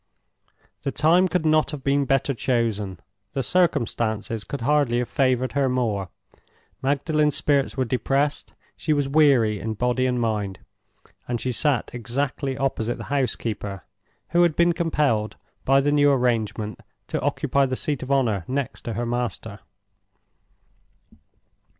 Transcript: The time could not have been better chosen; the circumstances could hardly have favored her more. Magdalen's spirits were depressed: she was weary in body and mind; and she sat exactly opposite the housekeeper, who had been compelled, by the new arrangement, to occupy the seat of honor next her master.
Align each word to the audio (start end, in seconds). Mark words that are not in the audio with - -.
The 0.81 0.91
time 0.91 1.27
could 1.27 1.45
not 1.45 1.69
have 1.69 1.83
been 1.83 2.05
better 2.05 2.33
chosen; 2.33 2.99
the 3.33 3.43
circumstances 3.43 4.43
could 4.43 4.61
hardly 4.61 4.97
have 4.97 5.07
favored 5.09 5.51
her 5.51 5.69
more. 5.69 6.09
Magdalen's 6.81 7.35
spirits 7.35 7.77
were 7.77 7.85
depressed: 7.85 8.55
she 8.75 8.93
was 8.93 9.07
weary 9.07 9.59
in 9.59 9.75
body 9.75 10.07
and 10.07 10.19
mind; 10.19 10.57
and 11.27 11.39
she 11.39 11.51
sat 11.51 11.91
exactly 11.93 12.57
opposite 12.57 12.97
the 12.97 13.03
housekeeper, 13.13 13.83
who 14.29 14.41
had 14.41 14.55
been 14.55 14.73
compelled, 14.73 15.35
by 15.65 15.79
the 15.79 15.91
new 15.91 16.11
arrangement, 16.11 16.79
to 17.09 17.21
occupy 17.21 17.67
the 17.67 17.75
seat 17.75 18.01
of 18.01 18.09
honor 18.09 18.43
next 18.47 18.87
her 18.87 19.05
master. 19.05 19.59